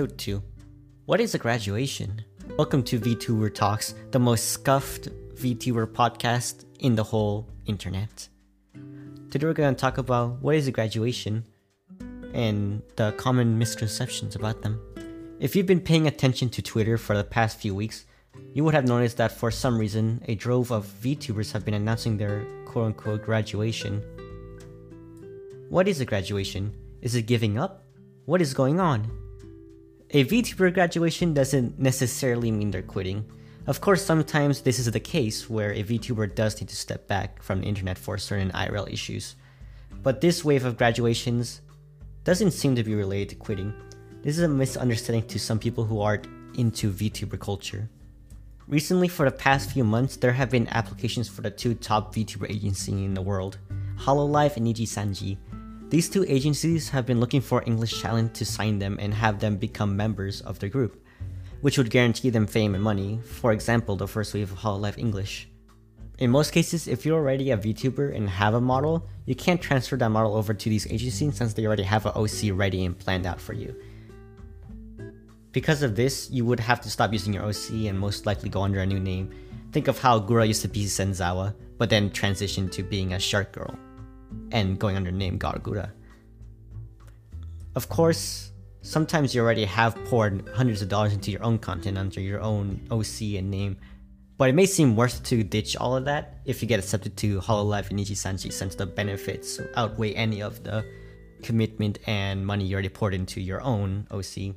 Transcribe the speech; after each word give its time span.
Episode 0.00 0.16
2 0.16 0.42
What 1.04 1.20
is 1.20 1.34
a 1.34 1.38
graduation? 1.38 2.24
Welcome 2.56 2.82
to 2.84 2.98
VTuber 2.98 3.54
Talks, 3.54 3.94
the 4.12 4.18
most 4.18 4.48
scuffed 4.48 5.10
VTuber 5.34 5.86
podcast 5.88 6.64
in 6.78 6.94
the 6.94 7.04
whole 7.04 7.46
internet. 7.66 8.26
Today 9.30 9.46
we're 9.46 9.52
going 9.52 9.74
to 9.74 9.78
talk 9.78 9.98
about 9.98 10.40
what 10.40 10.54
is 10.54 10.66
a 10.68 10.72
graduation 10.72 11.44
and 12.32 12.80
the 12.96 13.12
common 13.18 13.58
misconceptions 13.58 14.36
about 14.36 14.62
them. 14.62 14.80
If 15.38 15.54
you've 15.54 15.66
been 15.66 15.82
paying 15.82 16.06
attention 16.06 16.48
to 16.48 16.62
Twitter 16.62 16.96
for 16.96 17.14
the 17.14 17.24
past 17.24 17.58
few 17.60 17.74
weeks, 17.74 18.06
you 18.54 18.64
would 18.64 18.72
have 18.72 18.88
noticed 18.88 19.18
that 19.18 19.32
for 19.32 19.50
some 19.50 19.76
reason, 19.76 20.24
a 20.28 20.34
drove 20.34 20.72
of 20.72 20.86
VTubers 20.86 21.52
have 21.52 21.66
been 21.66 21.74
announcing 21.74 22.16
their 22.16 22.46
quote 22.64 22.86
unquote 22.86 23.22
graduation. 23.22 24.02
What 25.68 25.86
is 25.88 26.00
a 26.00 26.06
graduation? 26.06 26.72
Is 27.02 27.16
it 27.16 27.26
giving 27.26 27.58
up? 27.58 27.84
What 28.24 28.40
is 28.40 28.54
going 28.54 28.80
on? 28.80 29.29
A 30.12 30.24
VTuber 30.24 30.74
graduation 30.74 31.34
doesn't 31.34 31.78
necessarily 31.78 32.50
mean 32.50 32.72
they're 32.72 32.82
quitting. 32.82 33.24
Of 33.68 33.80
course, 33.80 34.04
sometimes 34.04 34.60
this 34.60 34.80
is 34.80 34.90
the 34.90 34.98
case 34.98 35.48
where 35.48 35.70
a 35.70 35.84
VTuber 35.84 36.34
does 36.34 36.60
need 36.60 36.68
to 36.70 36.74
step 36.74 37.06
back 37.06 37.40
from 37.40 37.60
the 37.60 37.68
internet 37.68 37.96
for 37.96 38.18
certain 38.18 38.50
IRL 38.50 38.92
issues. 38.92 39.36
But 40.02 40.20
this 40.20 40.44
wave 40.44 40.64
of 40.64 40.76
graduations 40.76 41.60
doesn't 42.24 42.50
seem 42.50 42.74
to 42.74 42.82
be 42.82 42.96
related 42.96 43.28
to 43.28 43.36
quitting. 43.36 43.72
This 44.22 44.36
is 44.36 44.42
a 44.42 44.48
misunderstanding 44.48 45.28
to 45.28 45.38
some 45.38 45.60
people 45.60 45.84
who 45.84 46.00
aren't 46.00 46.26
into 46.58 46.90
VTuber 46.90 47.38
culture. 47.38 47.88
Recently, 48.66 49.06
for 49.06 49.26
the 49.26 49.36
past 49.36 49.70
few 49.70 49.84
months, 49.84 50.16
there 50.16 50.32
have 50.32 50.50
been 50.50 50.66
applications 50.70 51.28
for 51.28 51.42
the 51.42 51.52
two 51.52 51.74
top 51.74 52.12
VTuber 52.12 52.50
agencies 52.50 52.94
in 52.94 53.14
the 53.14 53.22
world, 53.22 53.58
Hololive 53.96 54.56
and 54.56 54.66
Nijisanji. 54.66 55.36
These 55.90 56.08
two 56.08 56.24
agencies 56.28 56.88
have 56.90 57.04
been 57.04 57.18
looking 57.18 57.40
for 57.40 57.64
English 57.66 58.00
talent 58.00 58.32
to 58.34 58.44
sign 58.44 58.78
them 58.78 58.96
and 59.00 59.12
have 59.12 59.40
them 59.40 59.56
become 59.56 59.96
members 59.96 60.40
of 60.40 60.60
their 60.60 60.68
group, 60.68 61.04
which 61.62 61.78
would 61.78 61.90
guarantee 61.90 62.30
them 62.30 62.46
fame 62.46 62.76
and 62.76 62.84
money, 62.84 63.18
for 63.24 63.50
example, 63.50 63.96
the 63.96 64.06
first 64.06 64.32
wave 64.32 64.52
of 64.52 64.58
Hololive 64.58 64.98
English. 64.98 65.48
In 66.18 66.30
most 66.30 66.52
cases, 66.52 66.86
if 66.86 67.04
you're 67.04 67.18
already 67.18 67.50
a 67.50 67.58
VTuber 67.58 68.14
and 68.14 68.30
have 68.30 68.54
a 68.54 68.60
model, 68.60 69.08
you 69.26 69.34
can't 69.34 69.60
transfer 69.60 69.96
that 69.96 70.10
model 70.10 70.36
over 70.36 70.54
to 70.54 70.68
these 70.68 70.86
agencies 70.86 71.34
since 71.34 71.54
they 71.54 71.66
already 71.66 71.82
have 71.82 72.06
an 72.06 72.12
OC 72.14 72.56
ready 72.56 72.84
and 72.84 72.96
planned 72.96 73.26
out 73.26 73.40
for 73.40 73.54
you. 73.54 73.74
Because 75.50 75.82
of 75.82 75.96
this, 75.96 76.30
you 76.30 76.44
would 76.44 76.60
have 76.60 76.80
to 76.82 76.88
stop 76.88 77.12
using 77.12 77.34
your 77.34 77.46
OC 77.46 77.88
and 77.88 77.98
most 77.98 78.26
likely 78.26 78.48
go 78.48 78.62
under 78.62 78.78
a 78.78 78.86
new 78.86 79.00
name. 79.00 79.34
Think 79.72 79.88
of 79.88 79.98
how 79.98 80.20
Gura 80.20 80.46
used 80.46 80.62
to 80.62 80.68
be 80.68 80.84
Senzawa, 80.84 81.52
but 81.78 81.90
then 81.90 82.10
transitioned 82.10 82.70
to 82.72 82.84
being 82.84 83.14
a 83.14 83.18
shark 83.18 83.50
girl 83.50 83.76
and 84.52 84.78
going 84.78 84.96
under 84.96 85.10
the 85.10 85.16
name 85.16 85.38
Gawr 85.38 85.60
Gura. 85.60 85.90
Of 87.74 87.88
course, 87.88 88.52
sometimes 88.82 89.34
you 89.34 89.42
already 89.42 89.64
have 89.64 89.94
poured 90.06 90.48
hundreds 90.54 90.82
of 90.82 90.88
dollars 90.88 91.12
into 91.12 91.30
your 91.30 91.42
own 91.42 91.58
content 91.58 91.98
under 91.98 92.20
your 92.20 92.40
own 92.40 92.80
OC 92.90 93.38
and 93.38 93.50
name, 93.50 93.76
but 94.38 94.48
it 94.48 94.54
may 94.54 94.66
seem 94.66 94.96
worth 94.96 95.22
to 95.24 95.44
ditch 95.44 95.76
all 95.76 95.96
of 95.96 96.04
that 96.06 96.40
if 96.44 96.62
you 96.62 96.68
get 96.68 96.78
accepted 96.80 97.16
to 97.18 97.40
Hololive 97.40 97.90
and 97.90 97.98
Nijisanji 97.98 98.52
since 98.52 98.74
the 98.74 98.86
benefits 98.86 99.60
outweigh 99.76 100.14
any 100.14 100.42
of 100.42 100.64
the 100.64 100.84
commitment 101.42 101.98
and 102.06 102.44
money 102.44 102.64
you 102.64 102.74
already 102.74 102.88
poured 102.88 103.14
into 103.14 103.40
your 103.40 103.60
own 103.62 104.06
OC. 104.10 104.54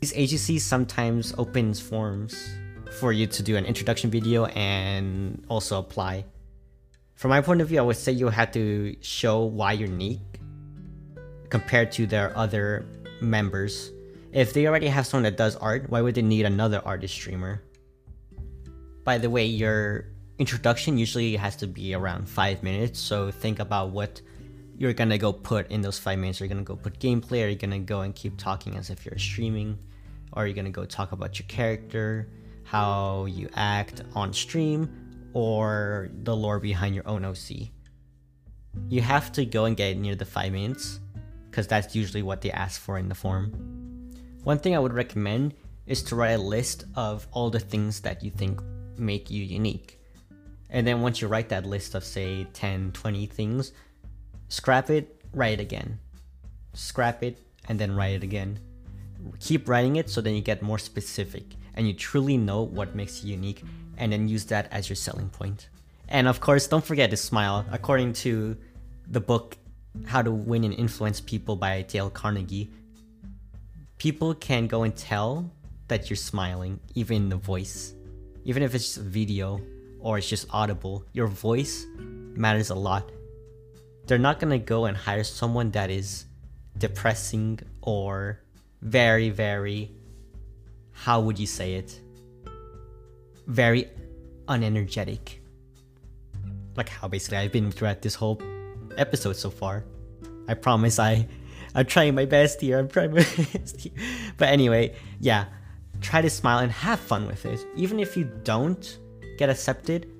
These 0.00 0.12
agencies 0.14 0.64
sometimes 0.64 1.34
opens 1.38 1.80
forms 1.80 2.54
for 3.00 3.12
you 3.12 3.26
to 3.26 3.42
do 3.42 3.56
an 3.56 3.64
introduction 3.64 4.10
video 4.10 4.44
and 4.46 5.44
also 5.48 5.78
apply. 5.78 6.24
From 7.14 7.30
my 7.30 7.40
point 7.40 7.60
of 7.60 7.68
view, 7.68 7.78
I 7.78 7.82
would 7.82 7.96
say 7.96 8.12
you 8.12 8.28
have 8.28 8.52
to 8.52 8.96
show 9.00 9.44
why 9.44 9.72
you're 9.72 9.88
unique 9.88 10.40
compared 11.48 11.92
to 11.92 12.06
their 12.06 12.36
other 12.36 12.86
members. 13.20 13.92
If 14.32 14.52
they 14.52 14.66
already 14.66 14.88
have 14.88 15.06
someone 15.06 15.22
that 15.22 15.36
does 15.36 15.54
art, 15.56 15.88
why 15.88 16.00
would 16.00 16.16
they 16.16 16.22
need 16.22 16.44
another 16.44 16.82
artist 16.84 17.14
streamer? 17.14 17.62
By 19.04 19.18
the 19.18 19.30
way, 19.30 19.46
your 19.46 20.06
introduction 20.38 20.98
usually 20.98 21.36
has 21.36 21.54
to 21.56 21.68
be 21.68 21.94
around 21.94 22.28
five 22.28 22.62
minutes, 22.62 22.98
so 22.98 23.30
think 23.30 23.60
about 23.60 23.90
what 23.90 24.20
you're 24.76 24.92
gonna 24.92 25.18
go 25.18 25.32
put 25.32 25.70
in 25.70 25.82
those 25.82 25.98
five 25.98 26.18
minutes. 26.18 26.40
Are 26.40 26.44
you 26.44 26.48
gonna 26.48 26.64
go 26.64 26.74
put 26.74 26.98
gameplay? 26.98 27.44
Are 27.44 27.48
you 27.48 27.56
gonna 27.56 27.78
go 27.78 28.00
and 28.00 28.12
keep 28.14 28.36
talking 28.36 28.76
as 28.76 28.90
if 28.90 29.06
you're 29.06 29.18
streaming? 29.18 29.78
Or 30.32 30.42
Are 30.42 30.46
you 30.48 30.54
gonna 30.54 30.70
go 30.70 30.84
talk 30.84 31.12
about 31.12 31.38
your 31.38 31.46
character, 31.46 32.28
how 32.64 33.26
you 33.26 33.48
act 33.54 34.02
on 34.16 34.32
stream, 34.32 35.03
or 35.34 36.08
the 36.22 36.34
lore 36.34 36.58
behind 36.58 36.94
your 36.94 37.06
own 37.06 37.24
OC? 37.24 37.68
You 38.88 39.02
have 39.02 39.30
to 39.32 39.44
go 39.44 39.66
and 39.66 39.76
get 39.76 39.98
near 39.98 40.14
the 40.14 40.24
five 40.24 40.52
minutes, 40.52 41.00
because 41.50 41.66
that's 41.66 41.94
usually 41.94 42.22
what 42.22 42.40
they 42.40 42.50
ask 42.50 42.80
for 42.80 42.96
in 42.96 43.10
the 43.10 43.14
form. 43.14 43.52
One 44.42 44.58
thing 44.58 44.74
I 44.74 44.78
would 44.78 44.94
recommend 44.94 45.52
is 45.86 46.02
to 46.04 46.16
write 46.16 46.32
a 46.32 46.38
list 46.38 46.84
of 46.94 47.28
all 47.32 47.50
the 47.50 47.60
things 47.60 48.00
that 48.00 48.24
you 48.24 48.30
think 48.30 48.62
make 48.96 49.30
you 49.30 49.44
unique. 49.44 50.00
And 50.70 50.86
then 50.86 51.02
once 51.02 51.20
you 51.20 51.28
write 51.28 51.50
that 51.50 51.66
list 51.66 51.94
of, 51.94 52.02
say, 52.02 52.44
10, 52.54 52.92
20 52.92 53.26
things, 53.26 53.72
scrap 54.48 54.88
it, 54.88 55.20
write 55.34 55.60
it 55.60 55.62
again. 55.62 55.98
Scrap 56.72 57.22
it, 57.22 57.38
and 57.68 57.78
then 57.78 57.94
write 57.94 58.14
it 58.14 58.22
again 58.22 58.58
keep 59.40 59.68
writing 59.68 59.96
it 59.96 60.10
so 60.10 60.20
then 60.20 60.34
you 60.34 60.40
get 60.40 60.62
more 60.62 60.78
specific 60.78 61.44
and 61.74 61.86
you 61.86 61.94
truly 61.94 62.36
know 62.36 62.62
what 62.62 62.94
makes 62.94 63.24
you 63.24 63.32
unique 63.32 63.62
and 63.96 64.12
then 64.12 64.28
use 64.28 64.44
that 64.46 64.68
as 64.70 64.88
your 64.88 64.96
selling 64.96 65.28
point. 65.28 65.68
And 66.08 66.28
of 66.28 66.40
course, 66.40 66.66
don't 66.66 66.84
forget 66.84 67.10
to 67.10 67.16
smile. 67.16 67.64
According 67.70 68.12
to 68.24 68.56
the 69.08 69.20
book 69.20 69.56
How 70.06 70.22
to 70.22 70.30
Win 70.30 70.64
and 70.64 70.74
Influence 70.74 71.20
People 71.20 71.56
by 71.56 71.82
Dale 71.82 72.10
Carnegie, 72.10 72.70
people 73.98 74.34
can 74.34 74.66
go 74.66 74.82
and 74.82 74.94
tell 74.94 75.50
that 75.88 76.10
you're 76.10 76.16
smiling, 76.16 76.80
even 76.94 77.16
in 77.16 77.28
the 77.28 77.36
voice. 77.36 77.94
Even 78.44 78.62
if 78.62 78.74
it's 78.74 78.94
just 78.94 78.98
video 79.00 79.60
or 80.00 80.18
it's 80.18 80.28
just 80.28 80.46
audible, 80.50 81.04
your 81.12 81.26
voice 81.26 81.86
matters 81.98 82.70
a 82.70 82.74
lot. 82.74 83.10
They're 84.06 84.18
not 84.18 84.38
gonna 84.38 84.58
go 84.58 84.84
and 84.84 84.96
hire 84.96 85.24
someone 85.24 85.70
that 85.70 85.90
is 85.90 86.26
depressing 86.76 87.60
or 87.80 88.40
very, 88.82 89.30
very, 89.30 89.90
how 90.92 91.20
would 91.20 91.38
you 91.38 91.46
say 91.46 91.74
it? 91.74 92.00
Very 93.46 93.88
unenergetic. 94.48 95.38
Like 96.76 96.88
how 96.88 97.08
basically 97.08 97.38
I've 97.38 97.52
been 97.52 97.70
throughout 97.70 98.02
this 98.02 98.14
whole 98.14 98.40
episode 98.96 99.36
so 99.36 99.50
far. 99.50 99.84
I 100.48 100.54
promise 100.54 100.98
I, 100.98 101.26
I'm 101.74 101.86
trying 101.86 102.14
my 102.14 102.24
best 102.24 102.60
here. 102.60 102.78
I'm 102.78 102.88
trying 102.88 103.10
my 103.12 103.26
best 103.52 103.80
here. 103.80 103.92
But 104.36 104.48
anyway, 104.48 104.94
yeah, 105.20 105.46
try 106.00 106.20
to 106.20 106.30
smile 106.30 106.58
and 106.58 106.72
have 106.72 107.00
fun 107.00 107.26
with 107.26 107.44
it. 107.46 107.64
Even 107.76 107.98
if 108.00 108.16
you 108.16 108.24
don't 108.44 108.98
get 109.38 109.48
accepted, 109.50 110.10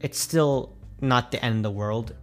it's 0.00 0.18
still 0.18 0.76
not 1.00 1.30
the 1.30 1.44
end 1.44 1.56
of 1.56 1.62
the 1.62 1.70
world. 1.70 2.14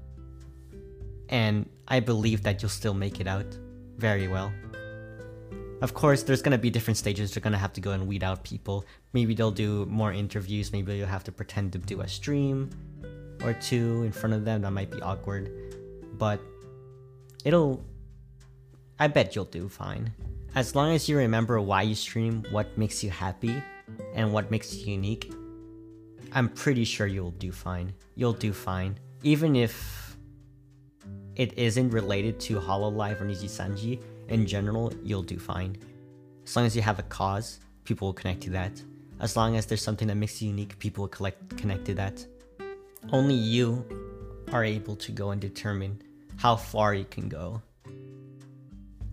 And 1.30 1.70
I 1.88 2.00
believe 2.00 2.44
that 2.44 2.62
you'll 2.62 2.70
still 2.70 2.94
make 2.94 3.20
it 3.20 3.28
out 3.28 3.58
very 3.98 4.28
well. 4.28 4.52
Of 5.82 5.96
course, 5.96 6.22
there's 6.22 6.42
gonna 6.44 6.60
be 6.60 6.70
different 6.70 6.98
stages. 6.98 7.34
They're 7.34 7.42
gonna 7.42 7.58
have 7.58 7.74
to 7.74 7.82
go 7.82 7.92
and 7.92 8.08
weed 8.08 8.24
out 8.24 8.44
people. 8.44 8.86
Maybe 9.14 9.34
they'll 9.34 9.52
do 9.52 9.86
more 9.88 10.14
interviews. 10.14 10.72
Maybe 10.72 10.96
you'll 10.96 11.08
have 11.08 11.24
to 11.26 11.32
pretend 11.32 11.74
to 11.74 11.80
do 11.80 12.02
a 12.02 12.08
stream 12.08 12.70
or 13.44 13.54
two 13.54 14.04
in 14.04 14.12
front 14.12 14.34
of 14.36 14.46
them. 14.46 14.62
That 14.62 14.72
might 14.72 14.92
be 14.92 15.02
awkward, 15.02 15.52
but 16.18 16.40
it'll. 17.44 17.84
I 19.00 19.08
bet 19.08 19.36
you'll 19.36 19.46
do 19.46 19.68
fine. 19.68 20.14
As 20.54 20.76
long 20.76 20.94
as 20.94 21.10
you 21.10 21.18
remember 21.18 21.60
why 21.60 21.82
you 21.82 21.96
stream, 21.96 22.46
what 22.52 22.78
makes 22.78 23.04
you 23.04 23.10
happy, 23.10 23.64
and 24.14 24.32
what 24.32 24.52
makes 24.52 24.76
you 24.76 24.92
unique, 24.92 25.34
I'm 26.34 26.50
pretty 26.50 26.84
sure 26.84 27.08
you'll 27.08 27.32
do 27.32 27.52
fine. 27.52 27.94
You'll 28.16 28.34
do 28.34 28.54
fine. 28.54 28.98
Even 29.24 29.56
if 29.56 30.16
it 31.36 31.58
isn't 31.58 31.90
related 31.90 32.40
to 32.42 32.60
Hololive 32.60 33.22
or 33.22 33.26
Nijisanji, 33.26 34.00
in 34.32 34.48
general, 34.48 34.94
you'll 35.04 35.24
do 35.24 35.38
fine. 35.38 35.76
As 36.46 36.56
long 36.56 36.66
as 36.66 36.76
you 36.76 36.82
have 36.82 37.00
a 37.00 37.04
cause, 37.04 37.60
people 37.84 38.08
will 38.08 38.14
connect 38.14 38.42
to 38.44 38.50
that. 38.52 38.82
As 39.20 39.36
long 39.36 39.58
as 39.58 39.66
there's 39.66 39.84
something 39.84 40.08
that 40.08 40.16
makes 40.16 40.42
you 40.42 40.48
unique, 40.48 40.80
people 40.80 41.04
will 41.04 41.10
collect, 41.10 41.58
connect 41.58 41.86
to 41.86 41.94
that. 41.96 42.26
Only 43.12 43.36
you 43.36 43.86
are 44.54 44.64
able 44.64 44.96
to 44.96 45.12
go 45.12 45.32
and 45.32 45.42
determine 45.42 46.02
how 46.38 46.56
far 46.56 46.94
you 46.94 47.06
can 47.06 47.28
go. 47.28 47.62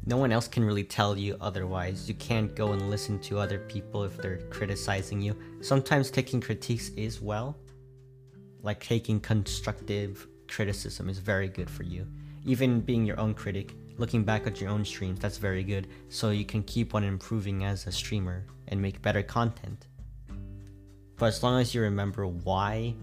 No 0.07 0.17
one 0.17 0.33
else 0.33 0.49
can 0.49 0.65
really 0.65 0.85
tell 0.85 1.19
you 1.19 1.37
otherwise. 1.41 2.09
You 2.09 2.15
can't 2.15 2.55
go 2.55 2.73
and 2.73 2.89
listen 2.89 3.19
to 3.23 3.39
other 3.39 3.59
people 3.59 4.05
if 4.05 4.17
they're 4.17 4.39
criticizing 4.51 5.21
you. 5.21 5.37
Sometimes 5.61 6.11
taking 6.11 6.41
critiques 6.41 6.91
is 6.91 7.21
well. 7.21 7.57
Like 8.63 8.81
taking 8.81 9.21
constructive 9.21 10.27
criticism 10.47 11.09
is 11.09 11.19
very 11.19 11.49
good 11.49 11.69
for 11.69 11.83
you. 11.83 12.07
Even 12.47 12.81
being 12.81 13.05
your 13.05 13.21
own 13.21 13.35
critic, 13.35 13.75
looking 13.99 14.25
back 14.25 14.47
at 14.47 14.61
your 14.61 14.71
own 14.71 14.85
streams, 14.85 15.21
that's 15.21 15.37
very 15.37 15.63
good. 15.63 15.89
So 16.09 16.31
you 16.31 16.45
can 16.45 16.63
keep 16.63 16.95
on 16.95 17.05
improving 17.05 17.65
as 17.65 17.87
a 17.87 17.93
streamer 17.93 18.47
and 18.69 18.81
make 18.81 19.03
better 19.03 19.23
content. 19.23 19.87
But 21.17 21.27
as 21.27 21.43
long 21.43 21.61
as 21.61 21.75
you 21.75 21.83
remember 21.83 22.27
why 22.27 22.95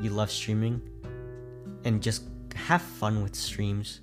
you 0.00 0.10
love 0.10 0.30
streaming 0.30 0.82
and 1.84 2.02
just 2.02 2.24
have 2.54 2.82
fun 2.82 3.22
with 3.22 3.34
streams, 3.34 4.00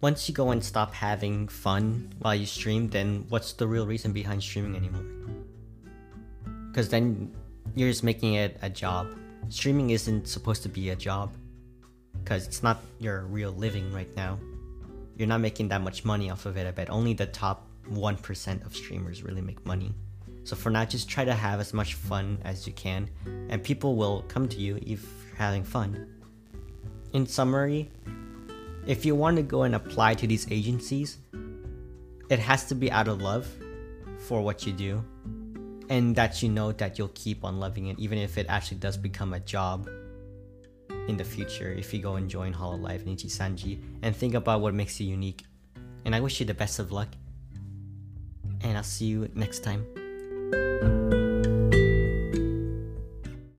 once 0.00 0.28
you 0.28 0.34
go 0.34 0.50
and 0.50 0.62
stop 0.62 0.94
having 0.94 1.48
fun 1.48 2.12
while 2.20 2.34
you 2.34 2.46
stream, 2.46 2.88
then 2.88 3.24
what's 3.28 3.54
the 3.54 3.66
real 3.66 3.86
reason 3.86 4.12
behind 4.12 4.42
streaming 4.42 4.76
anymore? 4.76 5.04
Because 6.70 6.88
then 6.88 7.34
you're 7.74 7.88
just 7.88 8.04
making 8.04 8.34
it 8.34 8.56
a 8.62 8.70
job. 8.70 9.08
Streaming 9.48 9.90
isn't 9.90 10.28
supposed 10.28 10.62
to 10.62 10.68
be 10.68 10.90
a 10.90 10.96
job 10.96 11.34
because 12.24 12.46
it's 12.46 12.62
not 12.62 12.80
your 12.98 13.20
real 13.26 13.52
living 13.52 13.92
right 13.92 14.08
now. 14.16 14.38
You're 15.16 15.28
not 15.28 15.42
making 15.42 15.68
that 15.68 15.82
much 15.82 16.04
money 16.04 16.30
off 16.30 16.46
of 16.46 16.56
it, 16.56 16.66
I 16.66 16.70
bet. 16.70 16.88
Only 16.88 17.12
the 17.12 17.26
top 17.26 17.66
1% 17.92 18.66
of 18.66 18.74
streamers 18.74 19.22
really 19.22 19.42
make 19.42 19.64
money. 19.66 19.94
So 20.44 20.56
for 20.56 20.70
now, 20.70 20.84
just 20.86 21.08
try 21.08 21.24
to 21.24 21.34
have 21.34 21.60
as 21.60 21.74
much 21.74 21.94
fun 21.94 22.38
as 22.44 22.66
you 22.66 22.72
can, 22.72 23.10
and 23.48 23.62
people 23.62 23.94
will 23.94 24.24
come 24.28 24.48
to 24.48 24.56
you 24.56 24.76
if 24.76 25.02
you're 25.28 25.36
having 25.36 25.64
fun. 25.64 26.08
In 27.12 27.26
summary, 27.26 27.90
if 28.86 29.04
you 29.04 29.14
want 29.14 29.36
to 29.36 29.42
go 29.42 29.62
and 29.62 29.74
apply 29.74 30.14
to 30.14 30.26
these 30.26 30.50
agencies, 30.50 31.18
it 32.30 32.38
has 32.38 32.64
to 32.66 32.74
be 32.74 32.90
out 32.90 33.08
of 33.08 33.20
love 33.20 33.46
for 34.18 34.42
what 34.42 34.66
you 34.66 34.72
do, 34.72 35.04
and 35.90 36.16
that 36.16 36.42
you 36.42 36.48
know 36.48 36.72
that 36.72 36.98
you'll 36.98 37.12
keep 37.14 37.44
on 37.44 37.60
loving 37.60 37.86
it, 37.88 37.98
even 37.98 38.18
if 38.18 38.36
it 38.38 38.46
actually 38.48 38.78
does 38.78 38.96
become 38.96 39.34
a 39.34 39.40
job 39.40 39.88
in 41.08 41.16
the 41.16 41.24
future 41.24 41.72
if 41.72 41.92
you 41.92 42.00
go 42.00 42.16
and 42.16 42.28
join 42.28 42.52
Hololive 42.52 43.06
and 43.06 43.16
Nijisanji 43.16 43.78
and 44.02 44.14
think 44.14 44.34
about 44.34 44.60
what 44.60 44.74
makes 44.74 45.00
you 45.00 45.06
unique. 45.06 45.44
And 46.04 46.14
I 46.14 46.20
wish 46.20 46.40
you 46.40 46.46
the 46.46 46.54
best 46.54 46.78
of 46.78 46.92
luck. 46.92 47.08
And 48.62 48.76
I'll 48.76 48.82
see 48.82 49.06
you 49.06 49.30
next 49.34 49.64
time. 49.64 49.84